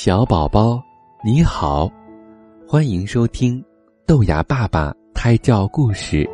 [0.00, 0.80] 小宝宝，
[1.24, 1.90] 你好，
[2.68, 3.60] 欢迎收听
[4.06, 6.24] 豆芽爸爸胎教故事。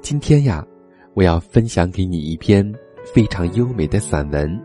[0.00, 0.66] 今天呀，
[1.14, 2.68] 我要分享给你一篇
[3.14, 4.60] 非常优美的散文，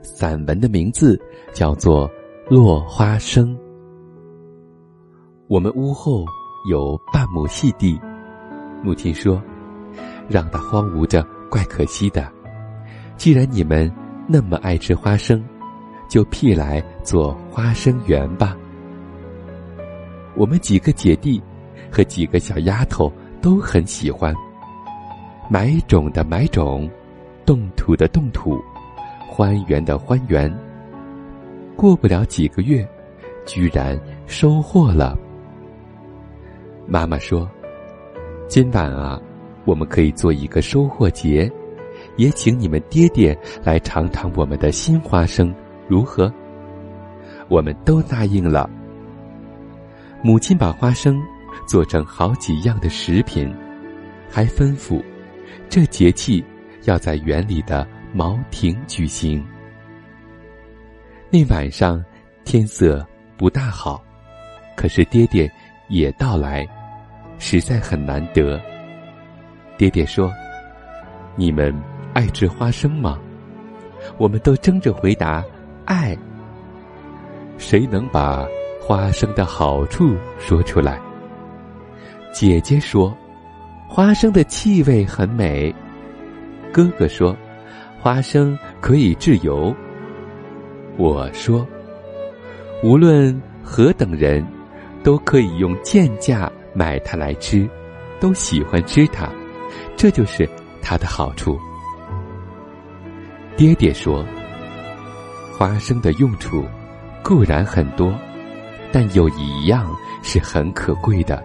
[0.00, 1.20] 散文的名字
[1.52, 2.08] 叫做
[2.48, 3.52] 《落花生》。
[5.48, 6.24] 我们屋后
[6.70, 8.00] 有半亩细地，
[8.80, 9.42] 母亲说
[10.30, 12.32] ：“让它荒芜着，怪可惜的。
[13.16, 13.92] 既然你们
[14.28, 15.44] 那么爱吃花生。”
[16.08, 18.56] 就辟来做花生园吧。
[20.34, 21.42] 我们几个姐弟
[21.90, 24.34] 和几个小丫头都很喜欢。
[25.50, 26.88] 买种的买种，
[27.46, 28.60] 动土的动土，
[29.26, 30.52] 欢园的欢园。
[31.76, 32.86] 过不了几个月，
[33.46, 35.16] 居然收获了。
[36.86, 37.48] 妈妈说
[38.48, 39.20] ：“今晚啊，
[39.64, 41.50] 我们可以做一个收获节，
[42.16, 45.54] 也请你们爹爹来尝尝我们的新花生。”
[45.88, 46.32] 如何？
[47.48, 48.68] 我们都答应了。
[50.22, 51.20] 母亲把花生
[51.66, 53.52] 做成好几样的食品，
[54.30, 55.02] 还吩咐
[55.68, 56.44] 这节气
[56.84, 59.44] 要在园里的茅亭举行。
[61.30, 62.04] 那晚上
[62.44, 64.02] 天色不大好，
[64.76, 65.50] 可是爹爹
[65.88, 66.66] 也到来，
[67.38, 68.60] 实在很难得。
[69.76, 70.32] 爹爹说
[71.36, 71.74] ：“你们
[72.12, 73.18] 爱吃花生吗？”
[74.18, 75.44] 我们都争着回答。
[75.88, 76.14] 爱，
[77.56, 78.46] 谁能把
[78.78, 81.00] 花生的好处说出来？
[82.30, 83.16] 姐姐说，
[83.88, 85.74] 花生的气味很美。
[86.70, 87.34] 哥哥说，
[87.98, 89.74] 花生可以制油。
[90.98, 91.66] 我说，
[92.82, 94.46] 无论何等人，
[95.02, 97.66] 都可以用贱价买它来吃，
[98.20, 99.26] 都喜欢吃它，
[99.96, 100.46] 这就是
[100.82, 101.58] 它的好处。
[103.56, 104.22] 爹爹说。
[105.58, 106.64] 花生的用处
[107.20, 108.14] 固然很多，
[108.92, 109.92] 但有一样
[110.22, 111.42] 是很可贵的。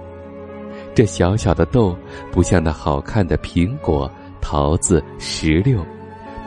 [0.94, 1.98] 这小小的豆
[2.32, 4.10] 不像那好看的苹果、
[4.40, 5.84] 桃子、石榴，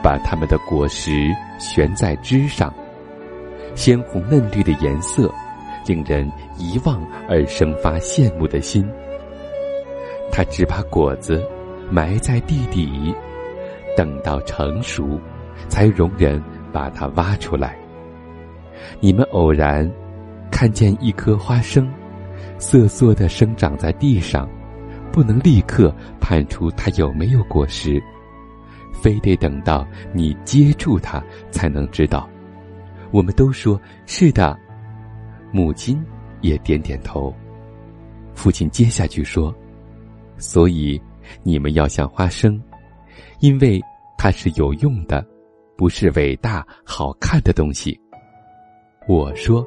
[0.01, 1.29] 把它们的果实
[1.59, 2.73] 悬在枝上，
[3.75, 5.29] 鲜红嫩绿的颜色，
[5.85, 8.89] 令人一望而生发羡慕的心。
[10.31, 11.45] 它只把果子
[11.91, 13.13] 埋在地底，
[13.97, 15.19] 等到成熟，
[15.67, 16.41] 才容忍。
[16.71, 17.77] 把它挖出来。
[18.99, 19.89] 你们偶然
[20.51, 21.91] 看见一颗花生，
[22.57, 24.47] 瑟瑟的生长在地上，
[25.11, 28.01] 不能立刻判出它有没有果实，
[28.93, 32.29] 非得等到你接住它才能知道。
[33.11, 34.57] 我们都说是的，
[35.51, 36.03] 母亲
[36.41, 37.33] 也点点头。
[38.33, 39.53] 父亲接下去说
[40.37, 41.01] ：“所以
[41.41, 42.61] 你们要像花生，
[43.39, 43.81] 因为
[44.17, 45.25] 它是有用的。”
[45.77, 47.97] 不是伟大好看的东西。
[49.07, 49.65] 我说，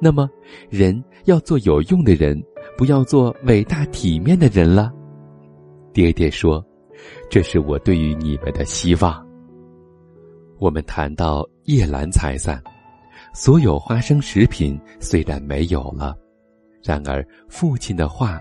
[0.00, 0.28] 那么
[0.68, 2.38] 人要做有用的人，
[2.76, 4.92] 不要做伟大体面的人了。
[5.92, 6.64] 爹爹说，
[7.30, 9.26] 这是我对于你们的希望。
[10.58, 12.62] 我们谈到夜阑才散，
[13.32, 16.16] 所有花生食品虽然没有了，
[16.82, 18.38] 然而父亲的话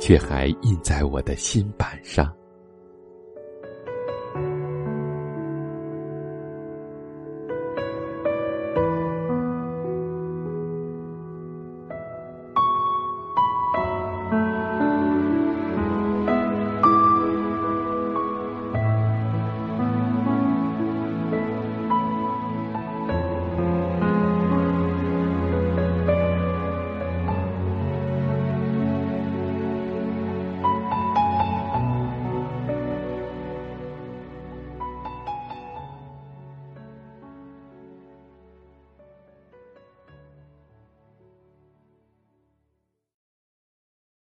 [0.00, 2.34] 却还印在我的心板上。